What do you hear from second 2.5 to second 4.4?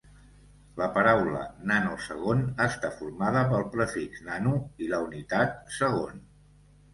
està formada pel prefix